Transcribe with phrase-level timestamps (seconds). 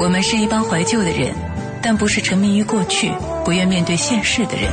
[0.00, 1.34] 我们是一帮怀旧的人，
[1.82, 3.10] 但不是沉迷于过去、
[3.44, 4.70] 不愿面对现实的人。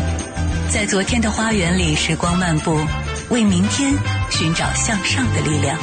[0.70, 2.76] 在昨天的花园里，时光漫步，
[3.30, 3.94] 为明天
[4.30, 5.78] 寻找向上的力量。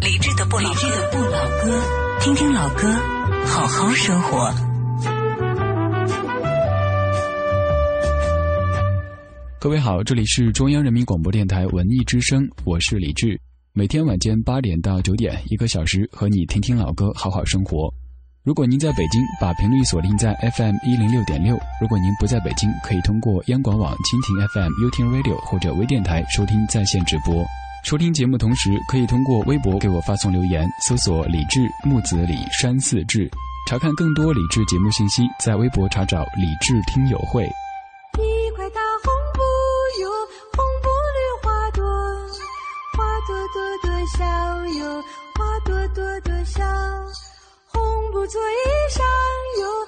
[0.00, 1.80] 理智的不理智的不老歌，
[2.20, 2.92] 听听老歌，
[3.46, 4.52] 好好生活。
[9.60, 13.40] 各位好，这里是中央人民广播电台文艺之声，我是李志。
[13.74, 17.90] 每天晚间八点到九点，一个小时和你听听老歌，好好生活。
[18.44, 27.42] 如果您在北京，把频率锁定在 FM 一零六点六；如果您不在北京，可以通过央广网、蜻蜓 FM、优听 Radio 或者微电台收听在线直播。
[27.82, 33.26] 收听节目同时，可以通过微博给我发送留言，搜索“李志木子李山寺志”，
[33.66, 37.42] 查看更多李志节目信息，在微博查找“李志听友会”。
[38.20, 39.40] 一块大红布
[40.02, 40.10] 哟，
[40.52, 40.62] 红
[44.06, 44.24] 笑
[44.66, 45.02] 哟，
[45.34, 46.62] 花朵朵朵笑。
[47.68, 48.54] 红布做衣
[48.90, 49.00] 裳
[49.60, 49.86] 哟，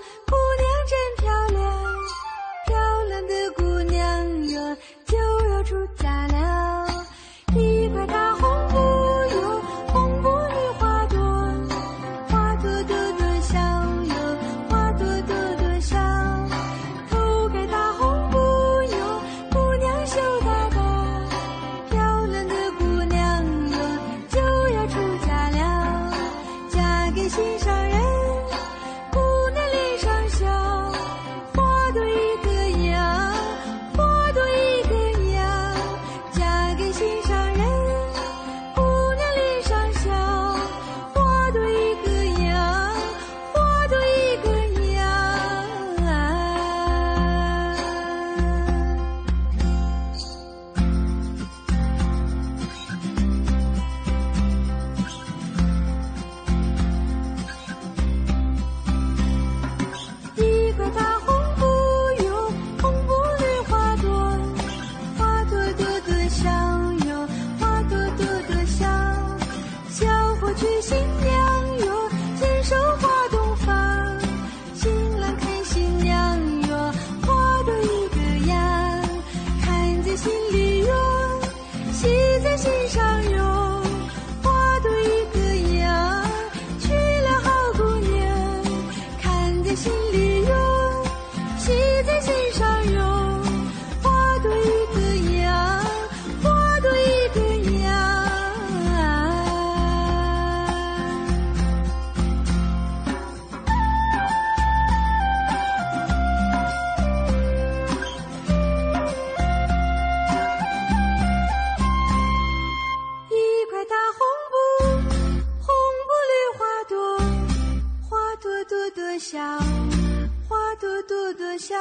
[121.58, 121.78] 像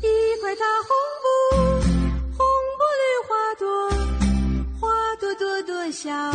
[0.00, 1.26] 一块大红布
[2.34, 2.46] 红
[2.78, 3.66] 布绿花朵
[4.80, 6.33] 花朵朵朵笑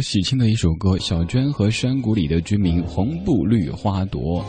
[0.00, 4.44] 喜庆的一首歌，小娟和山谷里的居民，红布绿花朵。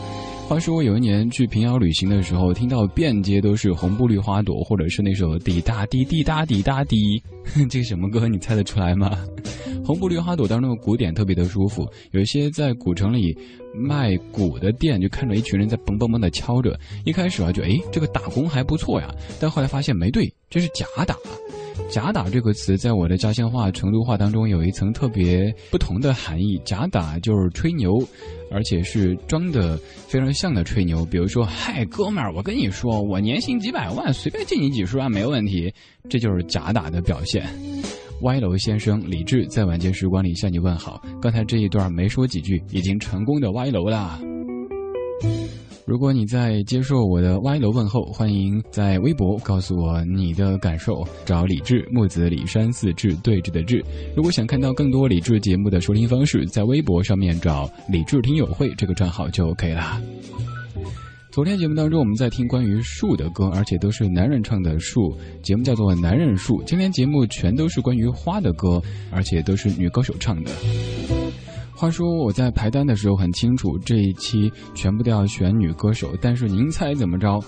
[0.48, 7.20] 话说我有一年去平遥旅行的时候，听到遍街都是红布绿花朵，或者是那首滴答滴滴答滴答滴，
[7.68, 8.28] 这个什么歌？
[8.28, 9.18] 你猜得出来吗？
[9.84, 13.36] 红布绿花朵当中的鼓点特别的舒服，有一些在古城里
[13.74, 16.78] 卖鼓的店，就看着一群人在嘣嘣嘣的敲着。
[17.04, 21.16] 一开始啊，就哎这个打工还不错呀，但后来发现没对，这是假打。
[21.90, 26.60] 假打这个词，在我的家乡话、成都话当中，有一层特别不同的含义。
[26.64, 27.92] 假打就是吹牛，
[28.50, 29.76] 而且是装的
[30.08, 31.04] 非常像的吹牛。
[31.04, 35.72] 比如说，嗨，哥们儿，我跟你说，我年薪几百万，随便借你几十万没问题。
[36.08, 37.46] 这就是假打的表现。
[38.22, 41.02] 歪楼先生李志在晚间时光里向你问好。
[41.20, 44.18] 刚才这一段没说几句，已经成功的歪楼啦。
[45.86, 51.06] 如果你在接受我的歪楼问候，欢迎在微博告诉我你的感受。
[51.24, 53.84] 找李志木子李山寺志对峙的志。
[54.16, 60.02] 如果想看到更多李志节目的收听方式，在微博上面找李志听友会这个账号就 OK 了。
[61.30, 66.60] 昨天节目当中，我们在听关于树的歌，而且都是男人唱的树，节目叫做《男人树》。
[66.64, 70.50] 今天节目全都是关于花的歌，而且都是女歌手唱的。
[71.76, 77.38] 话说我在排单的时候很清楚，这一期全部都要选女歌手，但是您猜怎么着？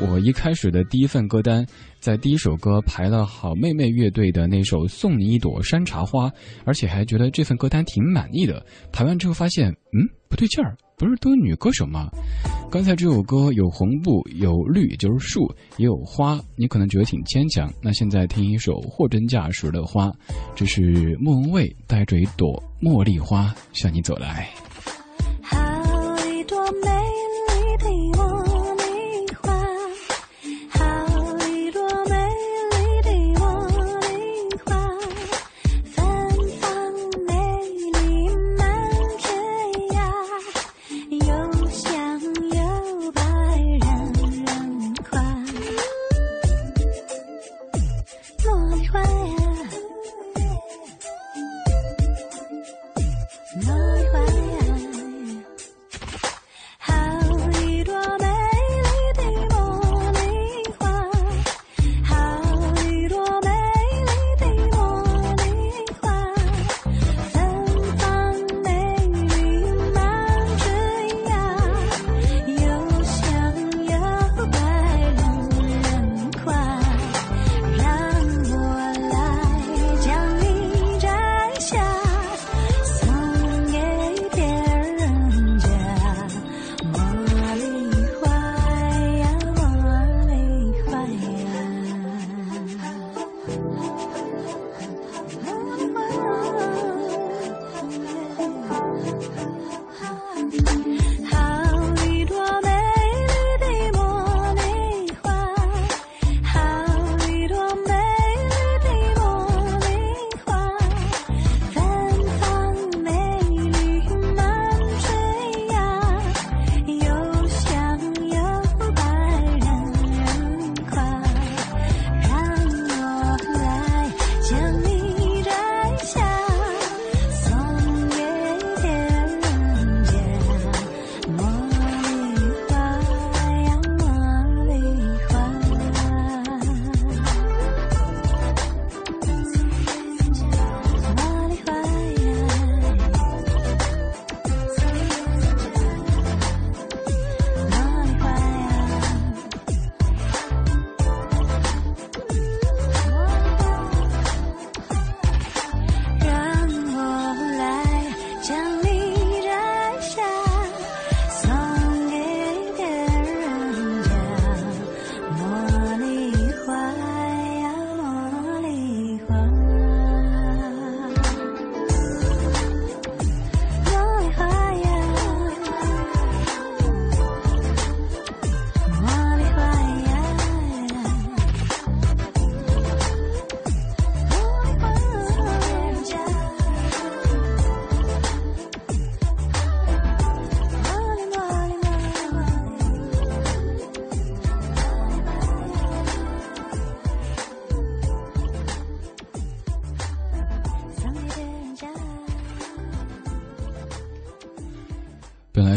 [0.00, 1.66] 我一开始的第一份歌单，
[1.98, 6.28] 在第一首歌排了好妹妹乐队的那首《送你一朵山茶花》，
[6.64, 8.64] 而且还觉得这份歌单挺满意的。
[8.92, 12.08] 排完之后发现，嗯，不对劲儿，不是都有女歌手吗？
[12.70, 15.46] 刚才这首歌有红布，有绿，就是树，
[15.76, 17.70] 也有花，你可能觉得挺牵强。
[17.82, 20.10] 那现在听一首货真价实的花，
[20.54, 24.48] 这是莫文蔚带着一朵茉莉花向你走来。
[25.42, 25.58] 好
[26.26, 26.88] 一朵美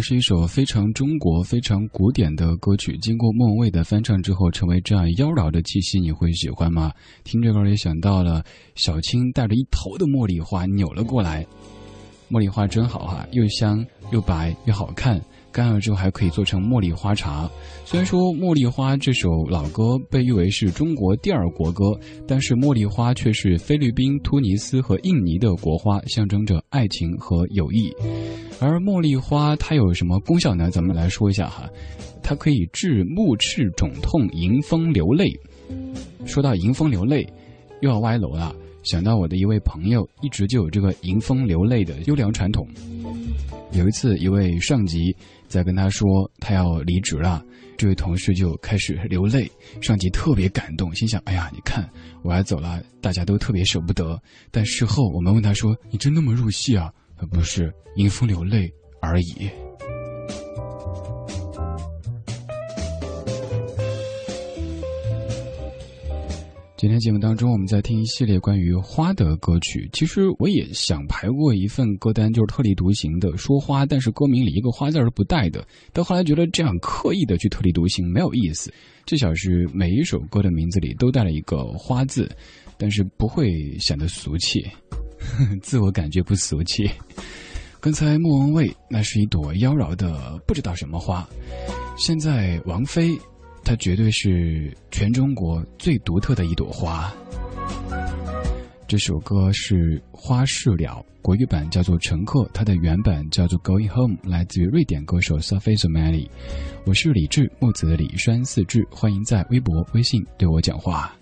[0.10, 6.92] 是一首非常中国、非常古典的歌曲，经过莫文蔚的翻唱之后，成为这样妖娆的气息，你会喜欢吗？
[7.24, 11.46] 听这歌也想到了小青带着一头的茉莉花扭了过来，
[12.30, 15.20] 茉莉花真好哈，又香又白又好看。
[15.52, 17.50] 干了之后还可以做成茉莉花茶。
[17.84, 21.86] 虽然说《茉莉花》这首老歌被誉为是中国第二国歌，
[22.28, 27.92] 但是茉莉花却是菲律宾、突尼斯和印尼的国花，象征着爱情和友谊。
[28.60, 30.70] 而茉莉花它有什么功效呢？
[30.70, 31.68] 咱们来说一下哈，
[32.22, 35.32] 它可以治目赤肿痛、迎风流泪。
[36.26, 37.28] 说到迎风流泪，
[37.82, 38.56] 又要歪楼了。
[38.90, 42.68] 想到我的一位朋友，一直就有这个迎风流泪的优良传统。
[43.72, 45.16] 有一次，一位上级。
[45.48, 47.44] 在跟他说他要离职了，
[47.76, 51.88] 这位同事就开始流泪，上级特别感动，心想：哎呀，你看
[52.24, 54.20] 我要走了，大家都特别舍不得。
[54.52, 59.50] 但事后我们问他说：“你真那么入戏啊？”他不是，迎风流泪而已。
[66.80, 69.90] 今天节目当中，我们在听一系列关于花的歌曲。
[69.92, 75.68] 其实我也想排过一份歌单，就是特立独行的说花，但是歌名里一个花字是不带的。
[75.92, 78.72] 到后来觉得这样刻意的去特立独行没有意思，
[79.06, 82.32] 至少是每一首歌的名字里都带了一个花字，
[82.78, 84.66] 但是不会显得俗气，
[85.62, 86.90] 自我感觉不俗气。
[87.82, 91.28] 刚才莫文蔚那是一朵妖娆的不知道什么花，
[91.98, 93.20] 现在王菲。
[93.64, 97.14] 它绝对是全中国最独特的一朵花。
[98.88, 106.28] 这首歌是《花事了》，国语版叫做《乘客》，它的原版叫做《Going Home》，来自于瑞典歌手 Sophie Somali。
[106.86, 111.14] 我是李志，木子李山四志，欢迎在微博、微信对我讲话。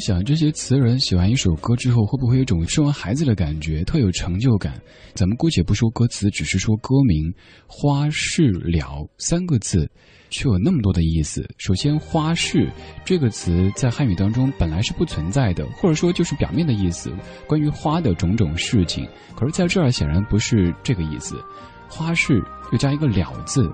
[0.00, 4.80] 想，这些词人写完一首歌之后，会不会有种生完孩子的感觉，特有成就感？
[5.14, 7.32] 咱们姑且不说歌词，只是说歌名
[7.68, 9.88] “花事了”三个字，
[10.30, 11.46] 却有那么多的意思。
[11.58, 12.68] 首先，“花事”
[13.04, 17.12] 这个词在汉语当中本来是不存在的，或者说就是表面的意思，
[17.46, 19.06] 关于花的种种事情。
[19.36, 21.36] 可是在这儿显然不是这个意思
[21.88, 22.42] ，“花事”
[22.72, 23.70] 又加一个“了”字，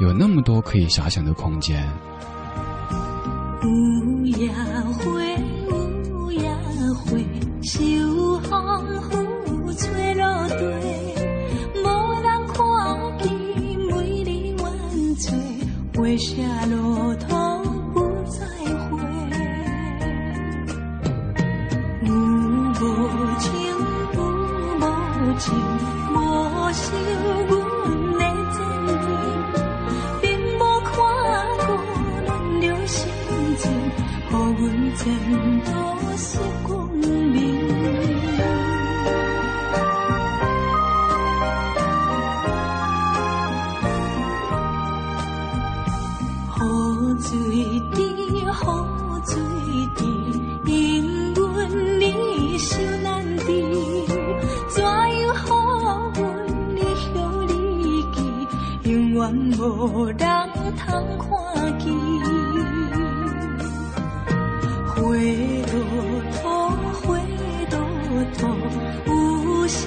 [0.00, 1.86] 有那么多可以遐想的空间。
[3.62, 4.64] 有夜花，
[5.04, 5.33] 有夜
[7.64, 7.80] 花，秋
[8.40, 8.52] 风
[9.46, 10.54] 雨吹落地，
[11.82, 11.86] 无
[12.20, 12.56] 人看
[13.18, 13.24] 见
[13.88, 13.92] 美
[14.22, 14.70] 丽万
[15.16, 15.32] 岁，
[15.96, 17.24] 花谢落土
[17.94, 17.96] 不
[18.28, 18.36] 再
[18.84, 18.92] 回。
[22.02, 22.82] 有无
[23.40, 23.48] 情，
[24.12, 24.18] 有
[24.78, 24.82] 无
[25.38, 25.44] 情，
[26.12, 26.14] 无
[26.70, 26.84] 收
[27.48, 27.52] 阮
[28.18, 28.56] 的真
[29.00, 29.06] 情，
[30.20, 30.22] 并
[30.58, 30.92] 无看
[31.64, 31.66] 过
[32.26, 32.28] 咱
[32.60, 32.98] 俩心
[33.56, 33.62] 情，
[34.28, 34.62] 予阮
[34.96, 35.02] 前
[59.64, 60.18] 无人
[60.76, 60.84] 通
[61.18, 61.28] 看
[61.78, 61.84] 见。
[64.86, 65.00] 花
[65.72, 65.74] 落
[66.34, 66.38] 土，
[67.00, 67.02] 花
[67.70, 67.74] 落
[68.36, 68.40] 土，
[69.06, 69.10] 有
[69.66, 69.80] 啥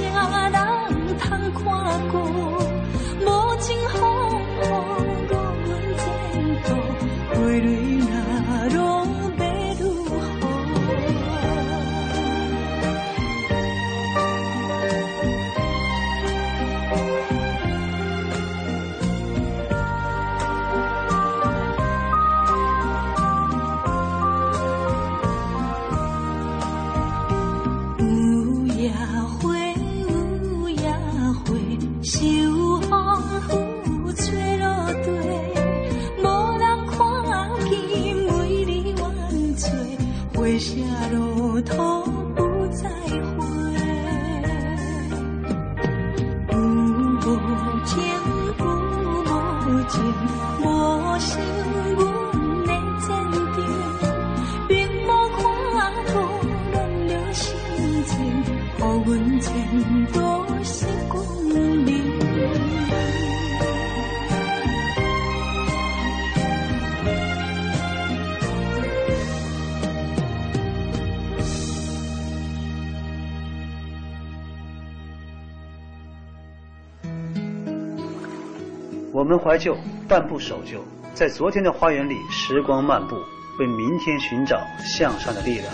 [79.27, 80.83] 们怀旧，但不守旧。
[81.13, 83.15] 在昨天的花园里，时光漫步，
[83.59, 85.65] 为明天寻找向上的力量。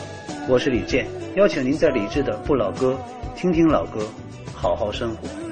[0.49, 1.05] 我是李健，
[1.35, 2.97] 邀请您在理智的不老歌，
[3.35, 4.01] 听听老歌，
[4.55, 5.42] 好好生活。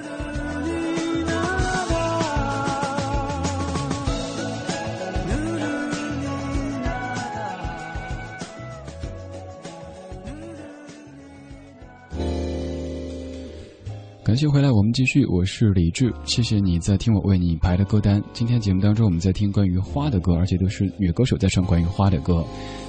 [14.32, 15.26] 感谢回来，我们继续。
[15.26, 18.24] 我是李志，谢谢你在听我为你排的歌单。
[18.32, 22.42] 今天节目当中，我们在听关于花的歌，而且都是女歌手在唱关于花的歌。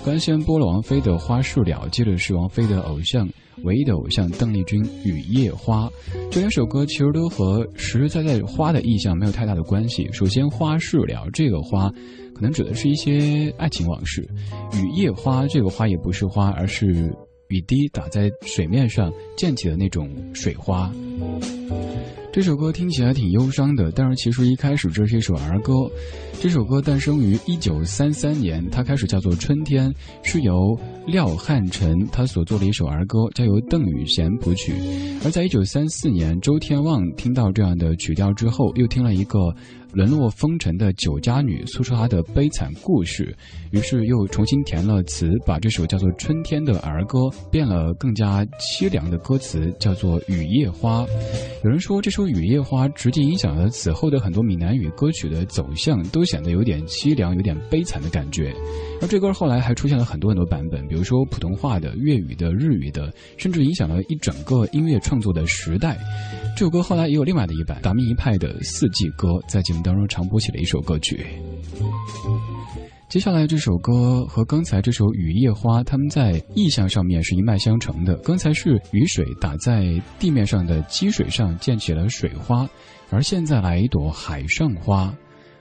[0.04, 3.28] 刚先播了王菲的《花事了》，接着是王菲的偶像，
[3.64, 5.88] 唯一的偶像邓丽君《雨夜花》。
[6.30, 10.08] 这两首歌其实都和实实在在花的意象没有太大的关系。
[10.12, 11.90] 首先，《花事了》这个花，
[12.36, 14.22] 可能指的是一些爱情往事；
[14.80, 17.12] 《雨夜花》这个花也不是花，而是。
[17.52, 20.90] 雨滴打在水面上溅起的那种水花。
[22.32, 25.74] 这首歌听起来挺忧伤的，但是其实一开始这是一首儿歌。
[26.40, 29.90] 这首歌诞生于一九三三年，它开始叫做《春天》，
[30.22, 30.74] 是由
[31.06, 34.72] 廖汉臣他所做的一首儿歌，交由邓雨贤谱曲。
[35.22, 39.38] 而在一九三四年，周天旺听到这样的曲调之后，又听了一个。
[39.92, 43.34] 沦落风尘的酒家女诉说她的悲惨故事，
[43.70, 51.04] 于是又重新填了词，把这首叫做《春天》的儿歌变了更加凄凉的歌词，叫做《雨夜花》。
[51.62, 58.52] 有人说这首《雨夜花》直接影响了此后的很多闽南语歌曲的走向，都显得有点凄凉、有点悲惨的感觉。
[59.02, 65.98] 而这歌后来还出现了很多很多版本，比如说普通话的、粤语的、日语的，甚至影响了一整个音乐创作的时代。
[66.56, 69.82] 这首歌后来也有另外的一版达明一派的四季歌，在节目。
[69.82, 71.26] 当中常播起了一首歌曲。
[73.08, 78.14] 接下来这首歌和刚才这首《雨夜花》，他们在意象上面是一脉相承的。
[78.18, 82.64] 刚才是雨水打在地面上的积水上溅起了水花，
[83.10, 85.12] 而现在来一朵海上花，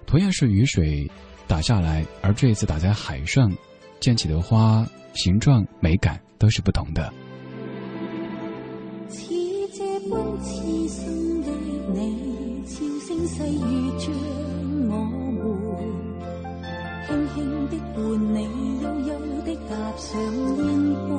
[0.05, 1.09] 同样是雨水
[1.47, 3.51] 打下来，而这次打在海上
[3.99, 7.11] 溅起的花，形状美感都是不同的。
[9.09, 9.25] 似
[9.73, 11.49] 这般痴心的
[11.93, 14.09] 你，悄声细语将
[14.89, 14.93] 我
[15.37, 15.43] 们
[17.05, 17.37] 轻轻
[17.69, 17.99] 的伴
[18.33, 18.37] 你，
[18.81, 19.09] 悠悠
[19.45, 20.09] 的踏上
[20.57, 20.67] 烟
[21.07, 21.11] 波，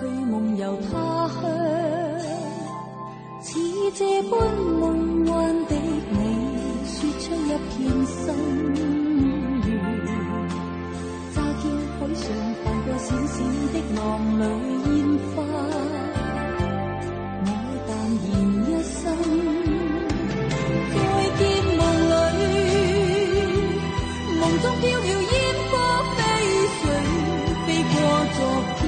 [0.00, 1.40] 去梦游他乡。
[3.42, 3.58] 似
[3.94, 4.32] 这般
[4.80, 5.30] 梦幻
[5.66, 5.74] 的，
[7.32, 8.20] 一片心
[9.64, 9.68] 愿。
[11.34, 11.64] 乍见
[11.98, 12.24] 海上
[12.62, 13.34] 泛过闪闪
[13.72, 13.98] 的浪
[14.38, 14.40] 里
[14.84, 14.90] 烟
[15.34, 15.36] 花，
[17.44, 17.48] 我
[17.88, 17.90] 淡
[18.22, 18.24] 然
[18.66, 19.00] 一生。
[20.92, 20.94] 再
[21.38, 21.40] 见
[21.78, 21.80] 梦
[22.38, 22.40] 里，
[24.38, 25.34] 梦中飘渺烟
[25.70, 25.72] 花
[26.16, 26.18] 飞
[26.78, 26.82] 水，
[27.66, 27.94] 飞过
[28.36, 28.38] 昨
[28.78, 28.80] 天，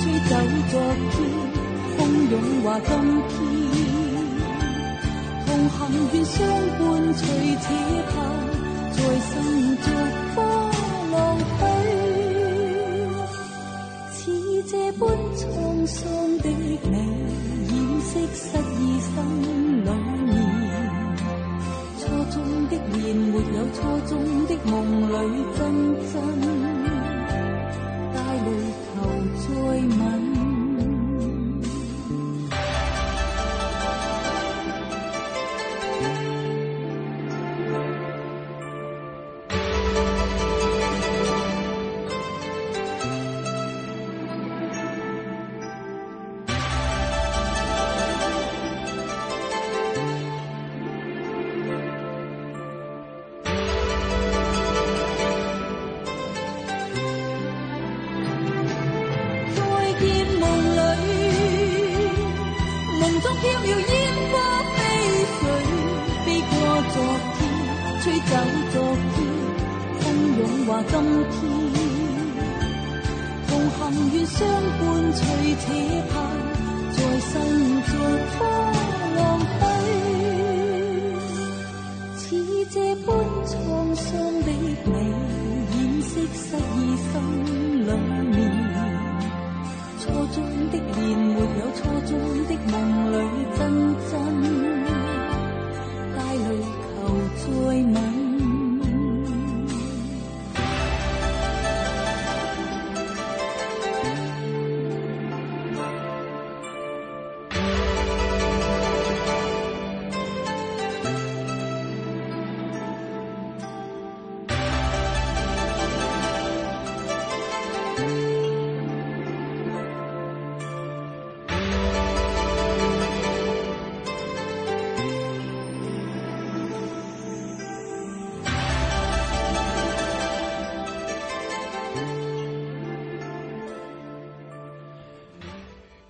[0.00, 0.32] 吹走
[0.70, 0.72] 昨
[1.10, 1.16] 天，
[1.96, 1.98] 风
[2.30, 2.88] 涌话今
[3.28, 3.39] 天。
[5.60, 5.78] 同行
[6.14, 6.38] 愿相
[6.78, 6.80] 伴
[7.12, 7.20] 随，
[7.60, 7.64] 且
[8.08, 8.12] 怕
[8.92, 9.30] 在生
[9.76, 9.84] 逐
[10.34, 10.40] 花
[11.12, 11.14] 浪
[11.58, 11.60] 去。
[14.10, 14.18] 似
[14.70, 15.02] 这般
[15.36, 15.44] 沧
[15.86, 16.00] 桑
[16.38, 16.96] 的你，
[17.68, 18.42] 掩饰失
[18.80, 19.12] 意心
[19.84, 19.86] 里
[20.24, 20.32] 面。
[21.98, 22.00] 初
[22.32, 22.40] 中。
[22.70, 23.42] 的年没有
[23.74, 24.12] 初中
[24.46, 24.72] 的梦
[25.10, 25.12] 里
[25.58, 25.58] 真
[26.12, 26.16] 真，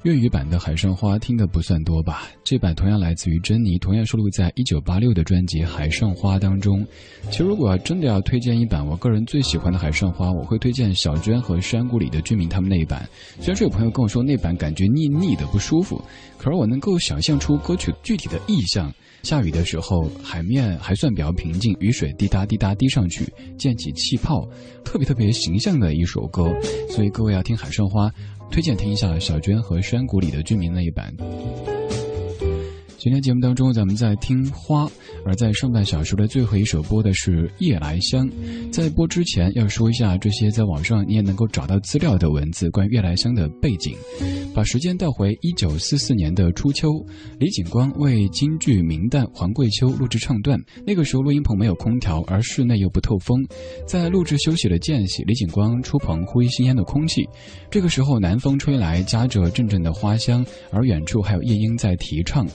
[0.05, 2.27] 粤语版的《海上花》听的不算多吧？
[2.43, 6.83] 这版同样来自于珍妮，同样收录在一九八六的专辑《海上花》当中。
[7.31, 13.07] 其实，如果要真的要推荐一版我个人最喜欢的《海上花》，我会推荐小娟和山谷里的居民他们那一版。
[13.41, 16.03] 虽然说有朋友跟我说那版感觉腻腻的不舒服，
[16.39, 18.91] 可是我能够想象出歌曲具体的意象。
[19.23, 24.49] 下雨的时候，海面还算比较平静，雨水滴答滴答滴上去，溅起气泡，
[24.83, 26.51] 特别特别形象的一首歌。
[26.89, 28.09] 所以各位要听《海上花》。
[28.51, 31.15] 推荐听一下小娟和山谷里的居民那一版。
[33.01, 34.87] 今天节目当中，咱们在听花，
[35.25, 38.29] 而在上半小时的最后一首播的是《夜来香》。
[38.71, 43.97] 在播之前，要说一下这些在网上你也能够找到资料的文字，关于《夜来香》的背景。
[44.55, 46.91] 把时间倒回一九四四年的初秋，
[47.39, 50.61] 李景光为京剧名旦黄桂秋录制唱段。
[50.87, 53.43] 那个时候录音棚没有空调，而室内又不透风，
[53.87, 57.27] 在录制休息的间隙，李景光出棚呼吸新鲜的空气。
[57.71, 62.47] 这个时候，南风吹来，夹着阵阵的花香，而远处还有夜莺在啼唱。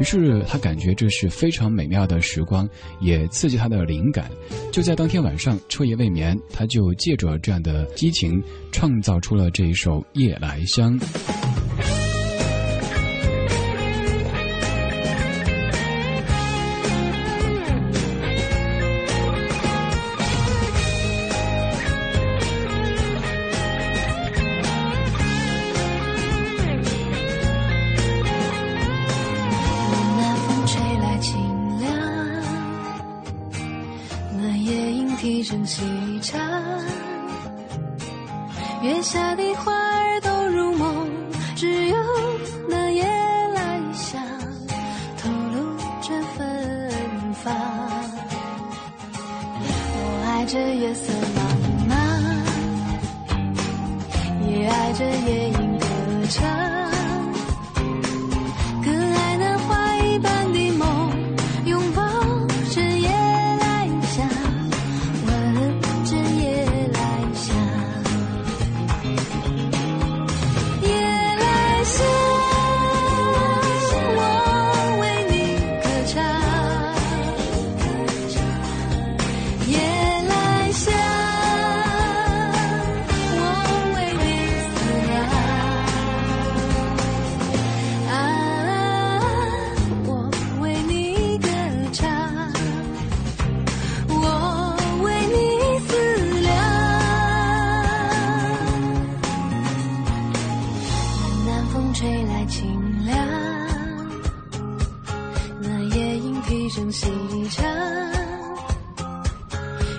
[0.00, 2.68] 于是他感觉这是非常美妙的时光，
[3.00, 4.30] 也刺激他的灵感。
[4.72, 10.98] 就在当天晚上彻夜未眠，他就借着这样的激情，创造出了这一首《夜来香》。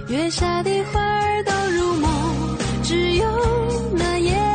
[0.07, 3.25] 月下的花儿都入梦只有
[3.93, 4.54] 那夜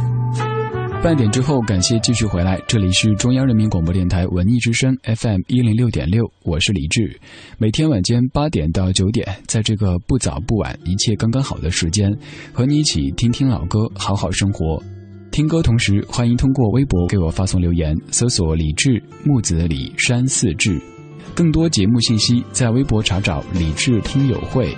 [1.03, 7.19] 半点之后，感谢继续回来，这里是中央人民广播电台文艺之声 FM 一零六点六，我是李志。
[7.57, 12.07] 每天晚间八点到九点，在这个不早不晚、一切刚刚好的时间，
[12.53, 14.79] 和你一起听听老歌，好好生活。
[15.31, 20.79] 听歌同时，欢迎通过微博给我发送留言，搜索李志木子李山四志。
[21.33, 24.77] 更多节目信息，在微博查找李志听友会。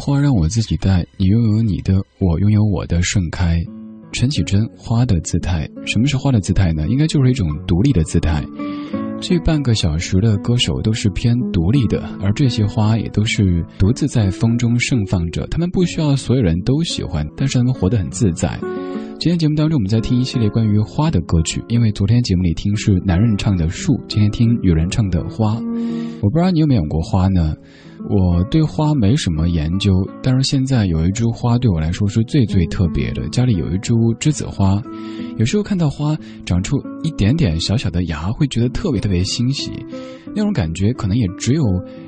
[0.00, 3.60] 花让我自己带，你拥有你的，我拥有我的盛开。
[4.12, 6.88] 陈绮贞，花的姿态，什么是花的姿态呢？
[6.88, 8.42] 应该就是一种独立的姿态。
[9.20, 15.46] 这半个小时的歌手都是偏独立的，而这些花也都是独自在风中盛放着。
[15.48, 18.58] 他们不需要所有人都喜欢，但是他们活得很自在。
[19.20, 25.54] 今天节目当中，我们在听一系列关于花的歌曲，因为昨天节目里听是男人唱的树，今天听女人唱的花。
[26.22, 27.54] 我不知道你有没有养过花呢？
[28.08, 33.28] 我对花没什么研究，但是现在有一株花对我来说是最最特别的。
[33.28, 34.82] 家里有一株栀子花，
[35.36, 39.70] 有时候看到花长出一点点小小的芽，会觉得特别特别欣喜。
[40.34, 41.62] 那种感觉可能也只有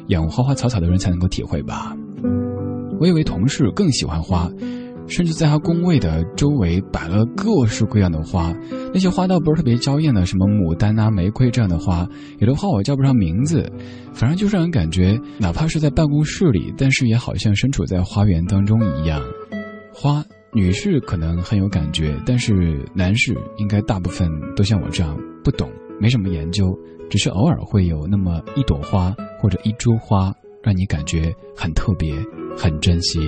[0.09, 1.95] 养花花草草的人才能够体会吧。
[2.99, 4.51] 我有位同事更喜欢花。
[5.07, 8.55] 甚至在他工位的周围摆了各式各样的花，
[8.93, 12.07] 那些花倒不是特别娇艳的，什么牡丹啊、玫瑰这样的花，
[12.39, 13.71] 有的花我叫不上名字，
[14.13, 19.23] 反正就让人感觉，哪怕是在办公室里，但是也好像身处在花园当中一样。
[19.93, 26.75] 花，女士可能很有感觉，但是男士应该大部分都像我这样不懂，没什么研究，
[27.11, 32.15] 只是偶尔会有那么一朵花或者一株花，让你感觉很特别，
[32.57, 33.21] 很珍惜。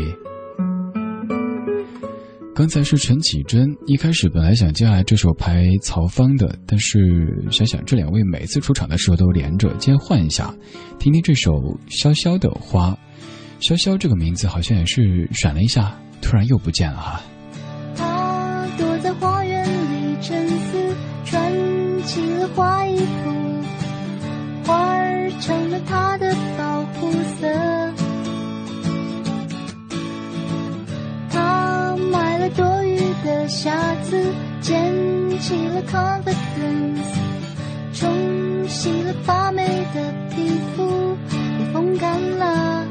[2.55, 10.55] 刚才是陈绮贞，一开始本来想接下来这首排曹芳的，但是想想这两位每次出场的时候都连着，今天换一下，
[11.01, 11.51] 听听这首
[11.89, 12.97] 潇潇的花。
[13.59, 17.21] 潇潇这个名字好像也是闪了一下，突然又不见了哈。
[33.25, 34.23] 的瑕疵
[34.61, 34.75] 捡
[35.41, 37.01] 起了 confidence，
[37.95, 41.17] 冲洗了发霉的皮肤，
[41.59, 42.87] 也风干了。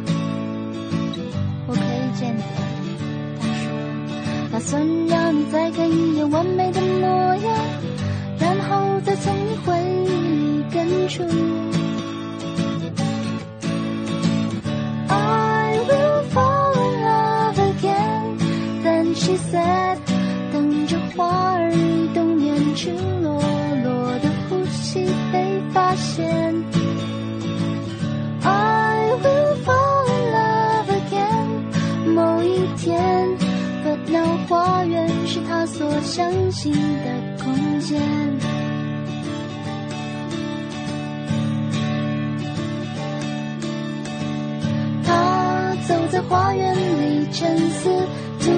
[1.68, 2.46] 我可以见你了，
[4.52, 7.56] 他说，打算让你再看一眼完美的模样，
[8.40, 11.24] 然后再从你回忆里根除。
[15.10, 18.38] I will fall in love again,
[18.84, 20.00] then she said.
[21.16, 21.72] 花儿
[22.14, 23.40] 冬眠，赤裸
[23.84, 26.26] 裸的呼吸被发现。
[28.42, 31.48] I will fall in love again，
[32.14, 33.00] 某一天
[33.86, 38.02] ，But now 花园是他所相信的空间。
[45.06, 47.90] 他走在花园里沉思，
[48.40, 48.50] 突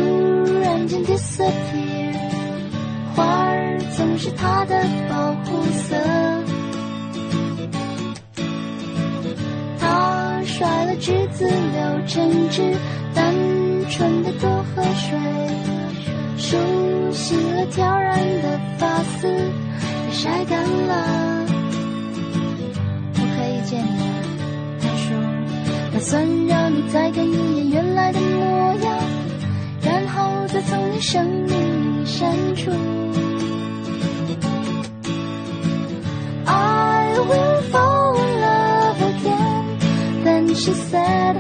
[0.61, 1.94] 然间 disappear。
[4.17, 5.95] 是他的保护色，
[9.77, 12.75] 他甩了栀子柳橙汁，
[13.13, 13.35] 单
[13.89, 15.19] 纯的多喝水，
[16.37, 16.57] 梳
[17.11, 21.45] 洗了挑染的发丝，也晒干了。
[23.13, 24.23] 我可以见你了，
[24.81, 25.07] 他说，
[25.93, 28.97] 打算让你再看一眼原来的模样，
[29.81, 32.71] 然后再从你生命里删除。
[40.65, 41.35] She said，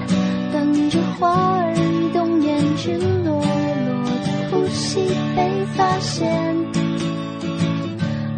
[0.53, 1.73] 等着花儿
[2.13, 6.55] 冬眠，赤裸裸的呼吸被发现。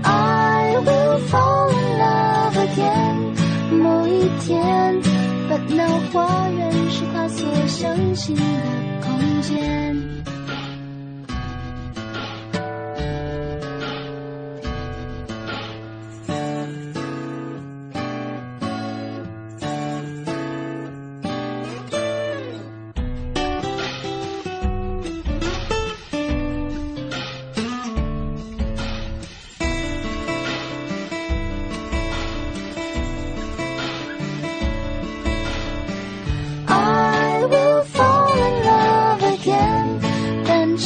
[0.02, 3.18] I will fall in love again，
[3.78, 5.02] 某一天
[5.50, 8.42] 烦恼花园是他所相信的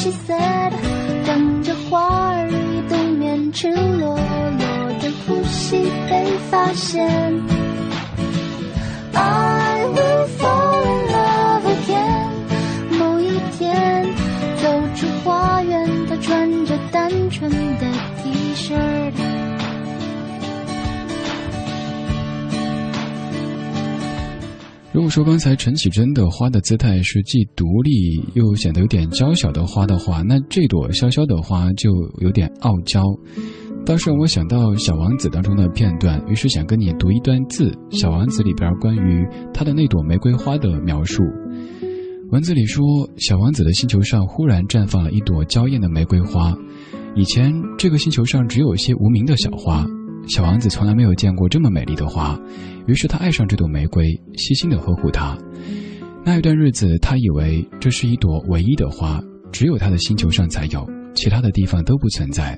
[0.01, 0.71] She said，
[1.27, 5.77] 等着花儿与冬眠赤裸裸的呼吸
[6.09, 7.60] 被发现。
[24.93, 31.89] 如果说刚才陈绮贞的花的姿态是既独立又显得有点娇小的花的话，那这朵潇潇的花就
[32.19, 33.01] 有点傲娇。
[33.85, 41.23] 倒是让我想到《小王子》当中的片段，于是想跟你读一段字，《小王子》里边关于他的那朵玫瑰花的描述。
[42.29, 42.85] 文字里说，
[43.15, 46.53] 小王子的星球上忽然绽放了一朵娇艳的玫瑰花。
[47.15, 49.85] 以前这个星球上只有些无名的小花，
[50.27, 52.39] 小王子从来没有见过这么美丽的花，
[52.87, 55.37] 于是他爱上这朵玫瑰，细心的呵护它。
[56.23, 59.19] 那一段日子，他以为这是一朵唯一的花，
[59.51, 62.57] 只有他的星球上才有，其他的地方都不存在。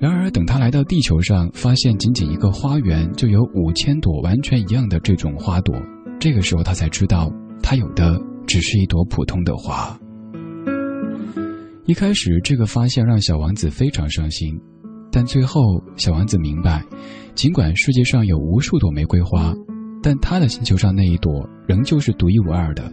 [0.00, 5.76] 然而，等他来到地球上，发现仅仅一个花园就有五千朵完全一样的这种花朵，
[6.18, 7.30] 这个时候他才知道，
[7.62, 9.96] 他有的只是一朵普通的花。
[11.86, 14.58] 一开始，这个发现让小王子非常伤心，
[15.14, 16.82] 但最后，小王子明白，
[17.36, 19.54] 尽管世界上有无数朵玫瑰花，
[20.02, 22.92] 但他的星球上那一朵仍旧是独一无二的，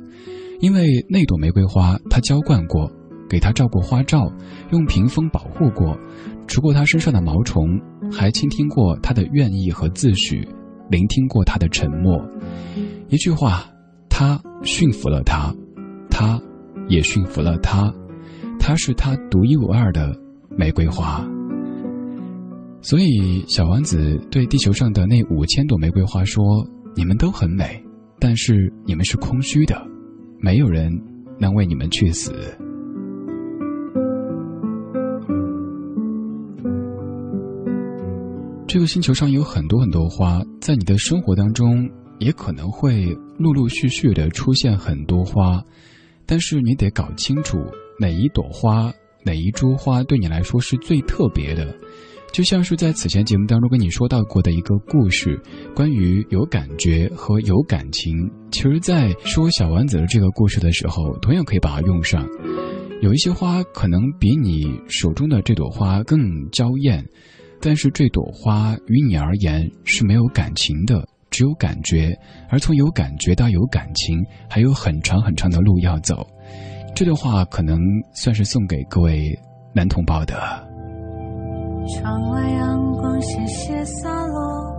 [0.59, 2.87] 因为那朵玫瑰花他浇灌过，
[3.27, 4.31] 给他照过花罩，
[4.69, 5.97] 用屏风保护过，
[6.45, 7.67] 除过他身上的毛虫，
[8.11, 10.47] 还倾听过他的愿意和自诩，
[10.91, 12.23] 聆听过他的沉默。
[13.09, 13.65] 一句话，
[14.11, 15.51] 他驯服了他，
[16.07, 16.39] 他
[16.87, 17.91] 也驯服了他。
[18.59, 20.15] 他是他独一无二的
[20.55, 21.27] 玫瑰花，
[22.81, 26.43] 所以小王子对地球上的那五千朵玫瑰花说
[26.95, 27.79] ：“你们都很美，
[28.19, 29.79] 但是你们是空虚的，
[30.39, 30.91] 没有人
[31.39, 32.33] 能为你们去死。”
[38.67, 41.87] 这个星球上有很多很多花，在你的生活当中
[42.19, 45.63] 也可能会陆陆续续的出现很多花，
[46.25, 47.59] 但是你得搞清楚。
[47.99, 48.91] 哪一朵花，
[49.23, 51.75] 哪一株花对你来说是最特别的？
[52.31, 55.37] 就像是在此前节目当中跟你说到过的一个故事，
[55.75, 58.13] 关于有感觉和有感情。
[58.51, 62.25] 其实，在说小丸子的这个故事的时候，同样可以把它用上。
[63.01, 66.19] 有一些花可能比你手中的这朵花更
[66.51, 67.03] 娇艳，
[67.59, 72.17] 但是这朵花于你而言是没有感情的，只有感觉。
[72.49, 74.17] 而从有感觉到有感情，
[74.49, 76.25] 还有很长很长的路要走。
[76.95, 77.77] 这段话可能
[78.13, 79.37] 算是送给各位
[79.73, 80.70] 男同胞的。
[81.87, 84.75] 窗外阳光斜斜洒落，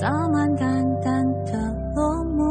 [0.00, 1.58] 洒满淡淡的
[1.94, 2.42] 落寞。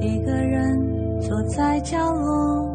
[0.00, 2.66] 一个人坐在角落，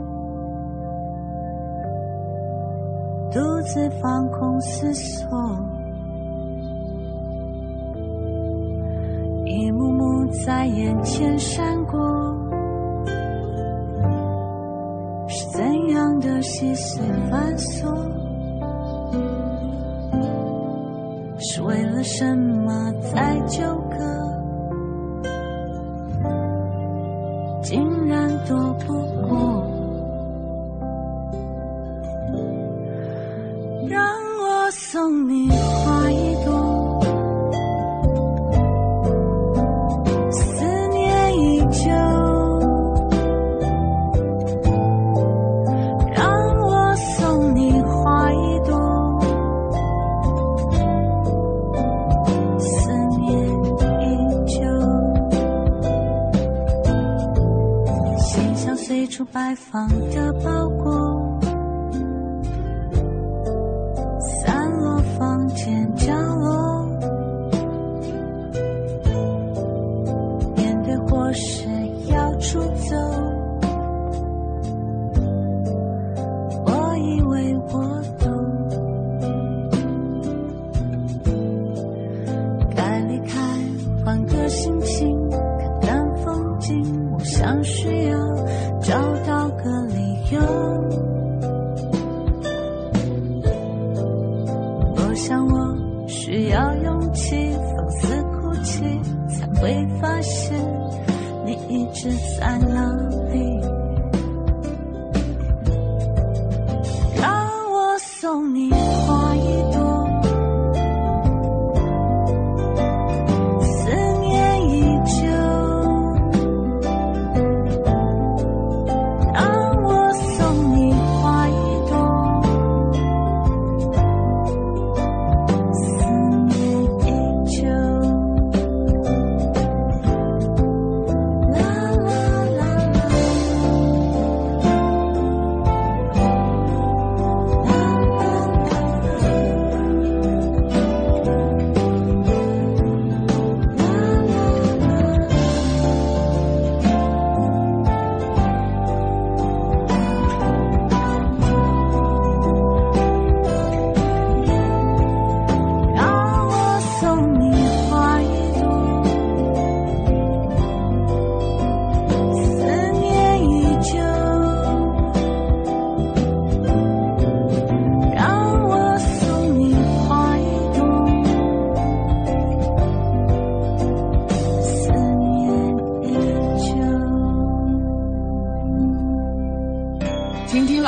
[3.32, 5.28] 独自放空思索。
[9.46, 12.00] 一幕幕在眼前闪过，
[16.62, 17.00] 样的细
[17.30, 17.90] 繁琐？
[21.38, 24.15] 是为了什么在纠葛？
[95.16, 98.84] 我想我需要勇气，放肆哭泣，
[99.30, 100.60] 才会发现
[101.46, 102.92] 你一直在哪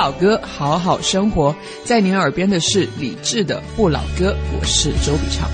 [0.08, 1.54] 老歌，好好生活。
[1.84, 5.50] 在您耳边的是李志的《不老歌》，我是周笔畅。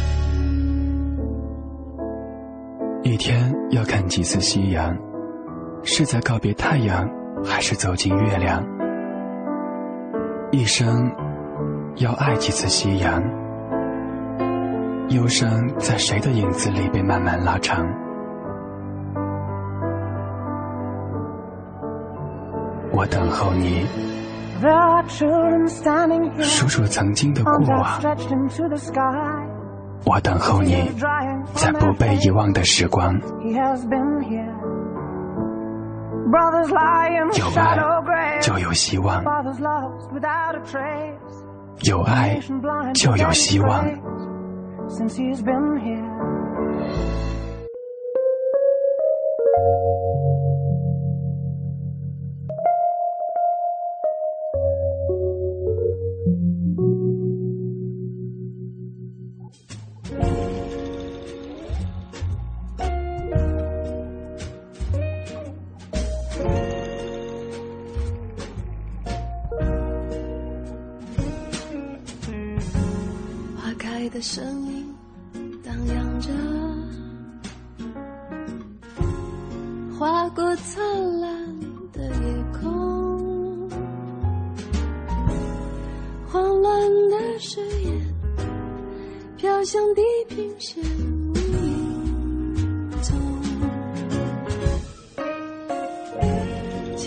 [3.02, 4.96] 一天要看几次夕阳？
[5.82, 7.10] 是在告别太阳，
[7.44, 8.64] 还是走进月亮？
[10.52, 11.12] 一生
[11.96, 13.24] 要爱几次夕阳？
[15.10, 17.84] 忧伤在谁的影子里被慢慢拉长？
[22.92, 23.88] 我等候你，
[26.42, 28.00] 数数曾经的过往。
[30.06, 30.92] 我等候你，
[31.56, 33.18] 在不被遗忘的时光。
[37.38, 37.78] 有爱
[38.42, 39.24] 就有希望，
[41.84, 42.40] 有爱
[42.94, 43.86] 就有希望。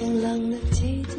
[0.06, 1.16] 晴朗的季节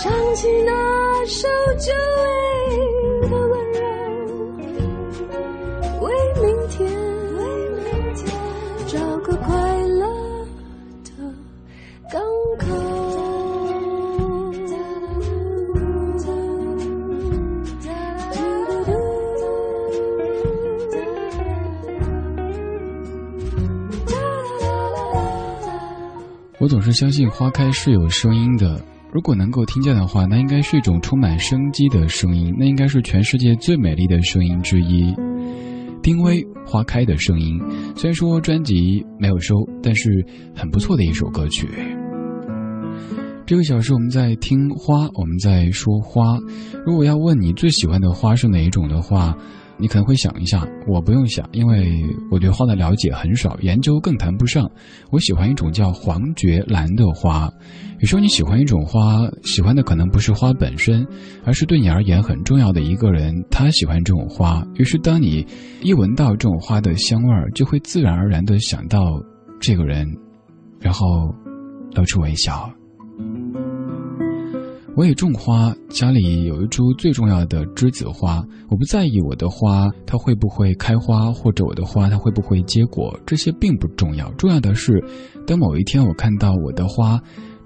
[0.00, 1.92] 唱起那首久
[2.22, 3.80] 违的温柔
[6.00, 6.06] 为
[6.40, 6.78] 明天
[7.34, 7.38] 为
[7.70, 8.22] 明天
[8.86, 10.06] 找个快乐
[11.02, 11.10] 的
[12.08, 12.22] 港
[12.60, 12.66] 口
[26.60, 28.80] 我总是相信花开是有声音的。
[29.10, 35.14] 如果能够听见的话，那应该是一种充满生机的声音，那应该是全世界最美丽的声音之一。
[36.02, 37.58] 丁薇《花开的声音》，
[37.96, 40.10] 虽然说专辑没有收，但是
[40.54, 41.66] 很不错的一首歌曲。
[43.46, 46.38] 这个小时我们在听花，我们在说花。
[46.84, 49.34] 如果要问你最喜欢的花是哪一种的话，
[49.78, 54.68] 你可能会想一下，我不用想，因为我对花的了解很少，研究更谈不上。
[55.10, 57.48] 我喜欢一种叫黄觉兰的花。
[58.00, 61.06] 有时候你喜欢一种花，喜欢的可能不是花本身，
[61.44, 64.64] 而是对你而言很重要的一个人，他喜欢这种花。
[64.74, 65.46] 于是当你
[65.82, 69.20] 一闻到这种花的香味儿，就会自然而然的想到
[69.60, 70.06] 这个人，
[70.80, 71.34] 然后
[71.94, 72.70] 露出微笑。
[74.98, 78.44] 我也种花，家里有一株最重要的栀子花。
[78.68, 84.28] 我不在意我的花它会不会开花，或者我的花它会不会结果，这些并不重要。
[84.32, 85.00] 重要的是，
[85.46, 87.16] 当某一天我看到我的花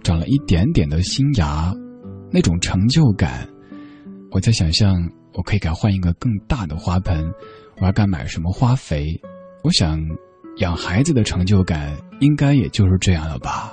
[0.03, 1.73] 长了一点点的新芽，
[2.31, 3.49] 那种成就感，
[4.31, 4.95] 我在想象
[5.33, 7.25] 我可以给换一个更大的花盆，
[7.81, 9.07] 我还敢买什么花肥？
[9.65, 9.99] 我想，
[10.59, 13.73] 养孩子的成就感应该也就是这样了吧。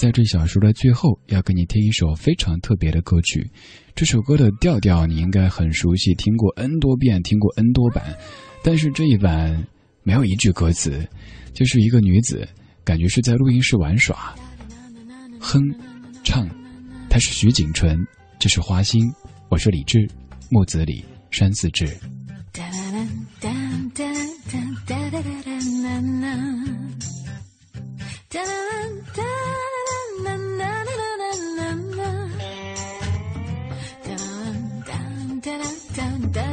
[0.00, 3.46] 在这小说的最后，要给你听一首非常特别的歌曲。
[3.94, 8.16] 这首歌的调调你应该很熟悉，听过 N 多遍，听过 N 多版。
[8.64, 9.62] 但是这一版
[10.02, 11.06] 没有一句歌词，
[11.52, 12.48] 就是一个女子，
[12.82, 14.34] 感觉是在录音室玩耍，
[15.38, 15.60] 哼，
[16.24, 16.48] 唱。
[17.10, 17.94] 她是徐锦纯，
[18.38, 19.02] 这是花心，
[19.50, 20.08] 我是李志，
[20.48, 21.86] 木子李，山寺志。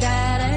[0.00, 0.51] da da da